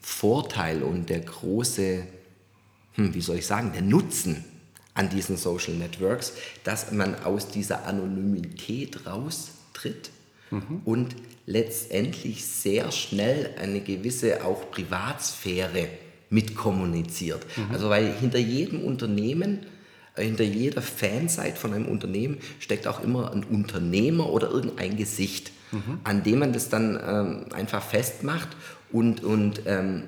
Vorteil 0.01 0.83
und 0.83 1.11
der 1.11 1.21
große, 1.21 2.05
hm, 2.95 3.15
wie 3.15 3.21
soll 3.21 3.37
ich 3.37 3.47
sagen, 3.47 3.73
der 3.73 3.83
Nutzen 3.83 4.45
an 4.95 5.09
diesen 5.09 5.37
Social 5.37 5.75
Networks, 5.75 6.33
dass 6.65 6.93
man 6.93 7.15
aus 7.25 7.49
dieser 7.49 7.87
Anonymität 7.87 9.07
raustritt 9.07 10.11
mhm. 10.51 10.83
und 10.85 11.17
letztendlich 11.47 12.45
sehr 12.45 12.91
schnell 12.93 13.55
eine 13.59 13.81
gewisse 13.81 14.45
auch 14.45 14.71
Privatsphäre 14.71 15.89
mitkommuniziert. 16.31 17.47
Mhm. 17.57 17.71
Also 17.73 17.89
weil 17.89 18.13
hinter 18.13 18.39
jedem 18.39 18.83
Unternehmen 18.83 19.61
hinter 20.23 20.45
jeder 20.45 20.83
Fanseite 20.83 21.57
von 21.57 21.73
einem 21.73 21.87
Unternehmen 21.87 22.39
steckt 22.59 22.87
auch 22.87 23.03
immer 23.03 23.33
ein 23.33 23.45
Unternehmer 23.45 24.31
oder 24.31 24.51
irgendein 24.51 24.97
Gesicht, 24.97 25.53
mhm. 25.73 26.01
an 26.05 26.23
dem 26.23 26.41
man 26.41 26.53
das 26.53 26.69
dann 26.69 26.99
ähm, 27.07 27.53
einfach 27.53 27.83
festmacht 27.83 28.49
und, 28.93 29.23
und 29.23 29.63
ähm, 29.67 30.05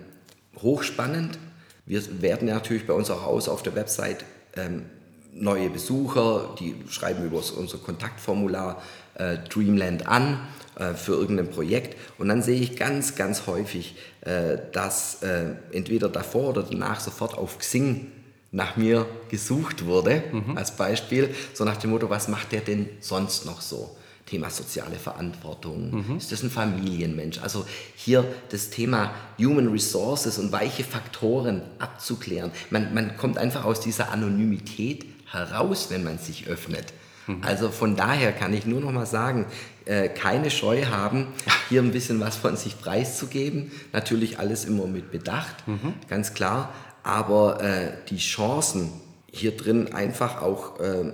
hochspannend. 0.61 1.39
Wir 1.87 2.23
werden 2.23 2.49
ja 2.49 2.55
natürlich 2.55 2.87
bei 2.87 2.93
uns 2.93 3.11
auch 3.11 3.25
aus 3.25 3.49
auf 3.49 3.63
der 3.63 3.75
Website 3.75 4.25
ähm, 4.57 4.87
neue 5.33 5.71
Besucher, 5.71 6.55
die 6.59 6.75
schreiben 6.89 7.25
über 7.25 7.43
unser 7.57 7.79
Kontaktformular 7.79 8.83
äh, 9.15 9.39
Dreamland 9.49 10.07
an 10.07 10.41
äh, 10.77 10.95
für 10.95 11.13
irgendein 11.13 11.51
Projekt. 11.51 11.97
Und 12.19 12.29
dann 12.29 12.43
sehe 12.43 12.61
ich 12.61 12.77
ganz, 12.77 13.15
ganz 13.15 13.47
häufig, 13.47 13.97
äh, 14.23 14.59
dass 14.73 15.23
äh, 15.23 15.55
entweder 15.73 16.09
davor 16.09 16.51
oder 16.51 16.63
danach 16.63 17.01
sofort 17.01 17.37
auf 17.37 17.59
Xing 17.59 18.09
nach 18.53 18.77
mir 18.77 19.07
gesucht 19.29 19.85
wurde, 19.85 20.25
mhm. 20.33 20.57
als 20.57 20.77
Beispiel, 20.77 21.35
so 21.55 21.65
nach 21.65 21.77
dem 21.77 21.91
Motto, 21.91 22.11
was 22.11 22.29
macht 22.29 22.53
der 22.53 22.61
denn 22.61 22.89
sonst 23.01 23.47
noch 23.47 23.61
so? 23.61 23.97
Thema 24.27 24.49
soziale 24.49 24.97
Verantwortung, 24.97 26.05
mhm. 26.09 26.17
ist 26.17 26.31
das 26.31 26.45
ein 26.45 26.51
Familienmensch? 26.51 27.41
Also 27.41 27.67
hier 27.97 28.25
das 28.51 28.71
Thema 28.71 29.13
Human 29.39 29.69
Resources 29.69 30.39
und 30.39 30.53
weiche 30.53 30.85
Faktoren 30.85 31.63
abzuklären. 31.81 32.53
Man, 32.71 32.95
man 32.95 33.17
kommt 33.17 33.39
einfach 33.39 33.65
aus 33.65 33.81
dieser 33.81 34.13
Anonymität 34.13 35.05
heraus, 35.31 35.89
wenn 35.91 36.05
man 36.05 36.19
sich 36.19 36.47
öffnet. 36.47 36.93
Mhm. 37.27 37.39
Also 37.43 37.71
von 37.71 37.97
daher 37.97 38.33
kann 38.33 38.55
ich 38.55 38.67
nur 38.67 38.81
noch 38.81 38.93
mal 38.93 39.07
sagen, 39.07 39.47
äh, 39.85 40.09
keine 40.09 40.51
Scheu 40.51 40.85
haben, 40.87 41.27
hier 41.69 41.83
ein 41.83 41.91
bisschen 41.91 42.21
was 42.21 42.37
von 42.37 42.57
sich 42.57 42.81
preiszugeben. 42.81 43.73
Natürlich 43.93 44.39
alles 44.39 44.65
immer 44.65 44.87
mit 44.87 45.11
Bedacht, 45.11 45.67
mhm. 45.67 45.95
ganz 46.09 46.35
klar. 46.35 46.73
Aber 47.03 47.63
äh, 47.63 47.93
die 48.09 48.19
Chancen 48.19 48.93
hier 49.31 49.57
drin 49.57 49.93
einfach 49.93 50.43
auch 50.43 50.81
äh, 50.81 51.13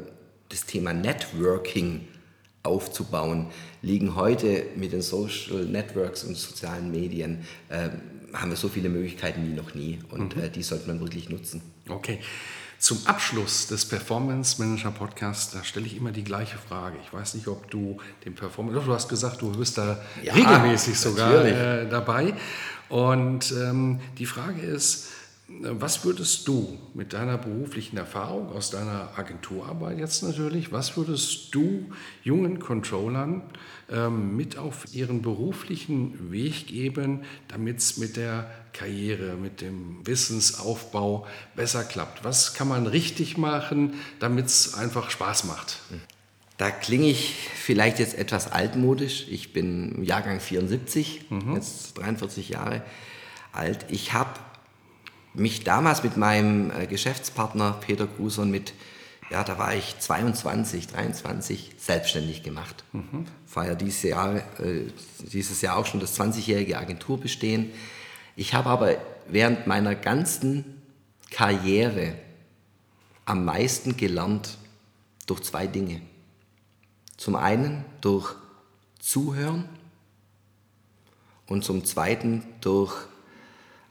das 0.49 0.67
Thema 0.67 0.93
Networking 0.93 2.09
aufzubauen, 2.63 3.47
liegen 3.83 4.17
heute 4.17 4.65
mit 4.77 4.93
den 4.93 5.03
Social 5.03 5.65
Networks 5.65 6.25
und 6.25 6.37
sozialen 6.37 6.91
Medien, 6.91 7.45
äh, 7.69 7.91
haben 8.33 8.51
wir 8.51 8.57
so 8.57 8.69
viele 8.69 8.89
Möglichkeiten 8.89 9.47
wie 9.47 9.55
noch 9.55 9.75
nie 9.75 10.01
und 10.11 10.37
mhm. 10.37 10.43
äh, 10.43 10.51
die 10.51 10.63
sollte 10.63 10.89
man 10.89 11.01
wirklich 11.01 11.29
nutzen. 11.29 11.63
Okay. 11.89 12.19
Zum 12.79 12.99
Abschluss 13.07 13.69
des 13.69 13.87
Performance 13.87 14.61
Manager 14.63 14.91
Podcasts, 14.91 15.55
da 15.55 15.65
stelle 15.65 15.87
ich 15.87 15.97
immer 15.97 16.13
die 16.13 16.25
gleiche 16.25 16.59
Frage. 16.59 16.99
Ich 17.03 17.11
weiß 17.11 17.35
nicht, 17.35 17.49
ob 17.49 17.71
du 17.71 17.97
den 18.25 18.35
Performance, 18.35 18.85
du 18.85 18.93
hast 18.93 19.09
gesagt, 19.09 19.41
du 19.41 19.51
bist 19.53 19.79
da 19.79 19.99
ja, 20.23 20.35
regelmäßig 20.35 20.99
sogar 21.01 21.47
äh, 21.47 21.89
dabei. 21.89 22.35
Und 22.91 23.51
ähm, 23.53 24.01
die 24.19 24.27
Frage 24.27 24.61
ist, 24.61 25.09
was 25.49 26.05
würdest 26.05 26.49
du 26.49 26.77
mit 26.93 27.13
deiner 27.13 27.39
beruflichen 27.39 27.97
Erfahrung 27.97 28.49
aus 28.51 28.71
deiner 28.71 29.17
Agenturarbeit 29.17 29.97
jetzt 29.99 30.25
natürlich, 30.25 30.73
was 30.73 30.97
würdest 30.97 31.55
du 31.55 31.87
jungen 32.25 32.59
Controllern 32.59 33.43
ähm, 33.89 34.37
mit 34.37 34.59
auf 34.59 34.93
ihren 34.93 35.23
beruflichen 35.23 36.33
Weg 36.33 36.67
geben, 36.67 37.23
damit 37.47 37.79
es 37.79 37.97
mit 37.97 38.17
der 38.17 38.51
Karriere, 38.73 39.37
mit 39.37 39.61
dem 39.61 40.05
Wissensaufbau 40.05 41.29
besser 41.55 41.85
klappt? 41.85 42.25
Was 42.25 42.55
kann 42.55 42.67
man 42.67 42.89
richtig 42.89 43.39
machen, 43.39 43.95
damit 44.19 44.47
es 44.47 44.75
einfach 44.75 45.11
Spaß 45.11 45.45
macht? 45.45 45.79
Da 46.59 46.73
klinge 46.73 47.07
ich 47.07 47.35
vielleicht 47.55 48.01
jetzt 48.01 48.19
etwas 48.19 48.51
altmodisch. 48.51 49.27
Ich 49.31 49.53
bin 49.53 50.03
Jahrgang 50.03 50.41
74, 50.41 51.31
mhm. 51.31 51.55
jetzt 51.55 51.97
43 51.99 52.49
Jahre 52.49 52.83
alt. 53.53 53.87
Ich 53.91 54.13
habe 54.13 54.31
mich 55.37 55.65
damals 55.65 56.03
mit 56.03 56.17
meinem 56.17 56.71
äh, 56.71 56.87
Geschäftspartner 56.87 57.79
Peter 57.81 58.07
Gruson 58.07 58.51
mit, 58.51 58.73
ja, 59.31 59.45
da 59.45 59.59
war 59.59 59.75
ich 59.75 59.99
22, 59.99 60.89
23, 60.89 61.73
selbstständig 61.79 62.43
gemacht. 62.43 62.85
Mhm. 62.93 63.27
Feier 63.47 63.75
dieses 63.75 64.03
Jahr, 64.03 64.37
äh, 64.37 64.91
dieses 65.21 65.61
Jahr 65.61 65.77
auch 65.77 65.87
schon 65.87 66.01
das 66.01 66.19
20-jährige 66.19 66.79
Agenturbestehen. 66.79 67.73
Ich 68.35 68.55
habe 68.55 68.71
aber 68.71 68.97
während 69.29 69.67
meiner 69.67 69.95
ganzen 69.95 70.65
Karriere 71.31 72.15
am 73.25 73.45
meisten 73.45 73.97
gelernt 73.97 74.57
durch 75.27 75.43
zwei 75.43 75.67
Dinge. 75.67 76.01
Zum 77.17 77.35
einen 77.35 77.85
durch 78.01 78.35
Zuhören 79.01 79.69
und 81.47 81.65
zum 81.65 81.85
zweiten 81.85 82.45
durch 82.61 82.95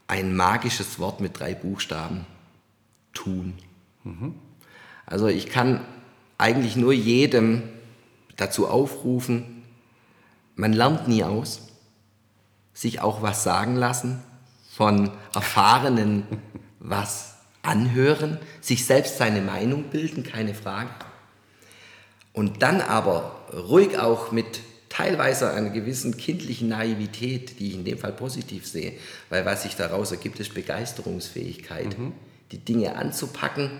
ein 0.08 0.36
magisches 0.36 1.00
Wort 1.00 1.20
mit 1.20 1.40
drei 1.40 1.54
Buchstaben. 1.54 2.26
Tun. 3.14 3.54
Mhm. 4.04 4.36
Also 5.06 5.28
ich 5.28 5.50
kann 5.50 5.86
eigentlich 6.38 6.76
nur 6.76 6.94
jedem 6.94 7.64
dazu 8.36 8.68
aufrufen, 8.68 9.64
man 10.56 10.74
lernt 10.74 11.08
nie 11.08 11.24
aus, 11.24 11.62
sich 12.74 13.02
auch 13.02 13.22
was 13.22 13.44
sagen 13.44 13.76
lassen, 13.76 14.22
von 14.76 15.12
Erfahrenen 15.34 16.26
was 16.80 17.36
anhören, 17.62 18.38
sich 18.62 18.86
selbst 18.86 19.18
seine 19.18 19.42
Meinung 19.42 19.86
bilden, 19.86 20.24
keine 20.24 20.54
Frage. 20.54 20.90
Und 22.34 22.62
dann 22.62 22.82
aber 22.82 23.46
ruhig 23.54 23.98
auch 23.98 24.32
mit 24.32 24.60
teilweise 24.96 25.52
einer 25.52 25.72
gewissen 25.72 26.16
kindlichen 26.16 26.70
Naivität, 26.70 27.60
die 27.60 27.68
ich 27.70 27.76
in 27.76 27.84
dem 27.84 27.98
Fall 27.98 28.14
positiv 28.14 28.66
sehe, 28.66 28.94
weil 29.30 29.46
was 29.46 29.64
sich 29.64 29.76
daraus 29.76 30.12
ergibt, 30.12 30.40
ist 30.40 30.54
Begeisterungsfähigkeit, 30.54 31.98
mhm. 31.98 32.14
die 32.52 32.60
Dinge 32.60 32.96
anzupacken, 32.96 33.72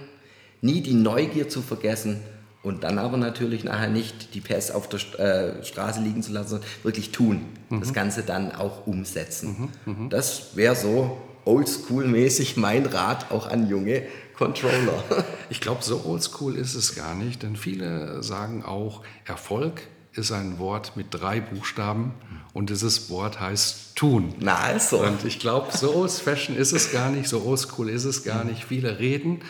nie 0.62 0.82
die 0.82 0.94
Neugier 0.94 1.48
zu 1.48 1.62
vergessen 1.62 2.20
und 2.64 2.84
dann 2.84 2.98
aber 2.98 3.16
natürlich 3.16 3.64
nachher 3.64 3.88
nicht 3.88 4.34
die 4.34 4.42
PS 4.42 4.72
auf 4.72 4.90
der 4.90 5.00
äh, 5.20 5.64
Straße 5.64 6.02
liegen 6.02 6.22
zu 6.22 6.34
lassen, 6.34 6.50
sondern 6.50 6.70
wirklich 6.84 7.12
tun, 7.12 7.46
mhm. 7.70 7.80
das 7.80 7.94
Ganze 7.94 8.24
dann 8.24 8.52
auch 8.52 8.86
umsetzen. 8.86 9.70
Mhm. 9.86 9.94
mhm. 9.94 10.10
Das 10.10 10.58
wäre 10.58 10.76
so 10.76 11.18
oldschool-mäßig 11.46 12.58
mein 12.58 12.86
Rat 12.86 13.32
auch 13.32 13.48
an 13.48 13.70
junge 13.70 14.02
Controller. 14.36 15.04
Ich 15.50 15.62
glaube, 15.62 15.84
so 15.84 16.04
oldschool 16.06 16.56
ist 16.56 16.74
es 16.74 16.96
gar 16.96 17.14
nicht, 17.14 17.44
denn 17.44 17.56
viele 17.56 18.24
sagen 18.24 18.66
auch, 18.66 19.04
Erfolg 19.26 19.84
ist 20.16 20.32
ein 20.32 20.60
Wort 20.60 20.96
mit 20.96 21.08
drei 21.12 21.42
Buchstaben 21.42 22.14
und 22.54 22.70
dieses 22.70 23.10
Wort 23.10 23.40
heißt 23.40 23.96
tun. 23.96 24.34
Na 24.40 24.56
also. 24.56 25.00
Und 25.00 25.26
ich 25.26 25.40
glaube, 25.40 25.76
so 25.76 25.94
old 25.94 26.12
fashion 26.12 26.56
ist 26.56 26.72
es 26.72 26.92
gar 26.92 27.10
nicht, 27.10 27.28
so 27.28 27.44
oldschool 27.44 27.90
ist 27.90 28.06
es 28.06 28.24
gar 28.24 28.44
nicht. 28.44 28.66
Viele 28.66 29.00
reden, 29.00 29.42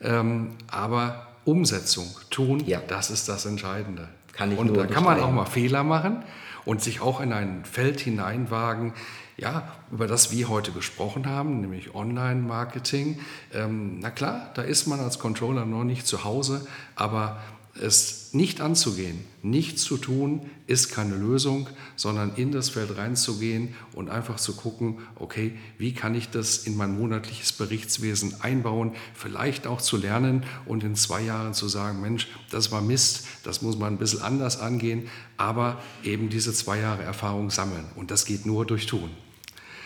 ähm, 0.00 0.50
aber 0.68 1.28
Umsetzung, 1.44 2.06
tun, 2.30 2.62
ja. 2.66 2.80
das 2.86 3.10
ist 3.10 3.28
das 3.28 3.46
Entscheidende. 3.46 4.08
Kann 4.32 4.52
ich 4.52 4.58
und 4.58 4.76
da 4.76 4.86
kann 4.86 5.04
man 5.04 5.20
auch 5.20 5.32
mal 5.32 5.46
Fehler 5.46 5.82
machen 5.82 6.22
und 6.64 6.82
sich 6.82 7.00
auch 7.00 7.20
in 7.20 7.32
ein 7.32 7.64
Feld 7.64 8.00
hineinwagen, 8.00 8.92
ja, 9.36 9.72
über 9.90 10.06
das 10.06 10.32
wir 10.32 10.48
heute 10.48 10.72
gesprochen 10.72 11.26
haben, 11.26 11.60
nämlich 11.60 11.94
Online-Marketing. 11.94 13.20
Ähm, 13.54 14.00
na 14.00 14.10
klar, 14.10 14.50
da 14.54 14.62
ist 14.62 14.86
man 14.86 15.00
als 15.00 15.18
Controller 15.18 15.64
noch 15.64 15.84
nicht 15.84 16.06
zu 16.06 16.24
Hause, 16.24 16.66
aber 16.96 17.38
es 17.80 18.32
nicht 18.32 18.60
anzugehen, 18.60 19.24
nichts 19.42 19.82
zu 19.82 19.96
tun, 19.96 20.50
ist 20.66 20.90
keine 20.90 21.16
Lösung, 21.16 21.68
sondern 21.96 22.34
in 22.36 22.52
das 22.52 22.68
Feld 22.68 22.96
reinzugehen 22.96 23.74
und 23.94 24.10
einfach 24.10 24.36
zu 24.36 24.54
gucken, 24.54 24.98
okay, 25.16 25.56
wie 25.78 25.94
kann 25.94 26.14
ich 26.14 26.28
das 26.28 26.58
in 26.58 26.76
mein 26.76 26.98
monatliches 26.98 27.52
Berichtswesen 27.52 28.40
einbauen, 28.40 28.92
vielleicht 29.14 29.66
auch 29.66 29.80
zu 29.80 29.96
lernen 29.96 30.44
und 30.66 30.84
in 30.84 30.94
zwei 30.94 31.22
Jahren 31.22 31.54
zu 31.54 31.68
sagen, 31.68 32.00
Mensch, 32.02 32.28
das 32.50 32.70
war 32.70 32.82
Mist, 32.82 33.26
das 33.44 33.62
muss 33.62 33.78
man 33.78 33.94
ein 33.94 33.98
bisschen 33.98 34.22
anders 34.22 34.60
angehen, 34.60 35.08
aber 35.36 35.80
eben 36.04 36.28
diese 36.28 36.52
zwei 36.52 36.80
Jahre 36.80 37.02
Erfahrung 37.02 37.50
sammeln 37.50 37.84
und 37.96 38.10
das 38.10 38.26
geht 38.26 38.44
nur 38.44 38.66
durch 38.66 38.86
Tun. 38.86 39.10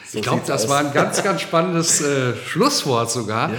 So 0.08 0.18
ich 0.18 0.24
glaube, 0.24 0.42
das 0.46 0.64
aus. 0.64 0.68
war 0.68 0.80
ein 0.80 0.92
ganz, 0.92 1.22
ganz 1.22 1.40
spannendes 1.40 2.00
äh, 2.00 2.34
Schlusswort 2.46 3.10
sogar. 3.10 3.50
Ja. 3.52 3.58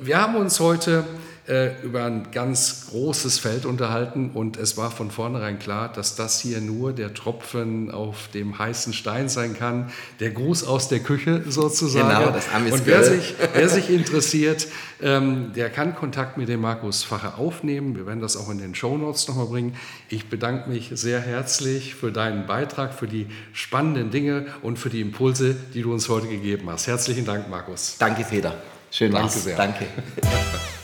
Wir 0.00 0.20
haben 0.20 0.36
uns 0.36 0.60
heute 0.60 1.04
äh, 1.48 1.80
über 1.82 2.04
ein 2.04 2.30
ganz 2.30 2.88
großes 2.90 3.38
Feld 3.38 3.64
unterhalten 3.64 4.30
und 4.34 4.56
es 4.58 4.76
war 4.76 4.90
von 4.90 5.10
vornherein 5.10 5.58
klar, 5.58 5.90
dass 5.90 6.14
das 6.14 6.40
hier 6.40 6.60
nur 6.60 6.92
der 6.92 7.14
Tropfen 7.14 7.90
auf 7.90 8.28
dem 8.34 8.58
heißen 8.58 8.92
Stein 8.92 9.28
sein 9.28 9.54
kann, 9.54 9.90
der 10.20 10.30
Gruß 10.30 10.64
aus 10.64 10.88
der 10.88 11.00
Küche 11.00 11.42
sozusagen. 11.48 12.08
Genau, 12.08 12.30
das 12.30 12.52
Amis 12.52 12.74
Und 12.74 12.86
wer 12.86 13.02
sich, 13.02 13.34
wer 13.54 13.68
sich 13.68 13.88
interessiert, 13.88 14.68
ähm, 15.00 15.52
der 15.54 15.70
kann 15.70 15.94
Kontakt 15.94 16.36
mit 16.36 16.48
dem 16.48 16.60
Markus 16.60 17.02
Fache 17.02 17.38
aufnehmen. 17.38 17.96
Wir 17.96 18.06
werden 18.06 18.20
das 18.20 18.36
auch 18.36 18.50
in 18.50 18.58
den 18.58 18.74
Show 18.74 18.98
Notes 18.98 19.26
nochmal 19.28 19.46
bringen. 19.46 19.74
Ich 20.10 20.28
bedanke 20.28 20.68
mich 20.68 20.90
sehr 20.92 21.20
herzlich 21.20 21.94
für 21.94 22.12
deinen 22.12 22.46
Beitrag, 22.46 22.92
für 22.92 23.08
die 23.08 23.26
spannenden 23.52 24.10
Dinge 24.10 24.46
und 24.62 24.78
für 24.78 24.90
die 24.90 25.00
Impulse, 25.00 25.56
die 25.72 25.82
du 25.82 25.92
uns 25.92 26.08
heute 26.08 26.28
gegeben 26.28 26.68
hast. 26.68 26.86
Herzlichen 26.86 27.24
Dank, 27.24 27.48
Markus. 27.48 27.96
Danke, 27.98 28.24
Peter. 28.24 28.54
Schön, 28.90 29.12
danke 29.12 29.32
sehr. 29.32 29.56
Danke. 29.56 29.86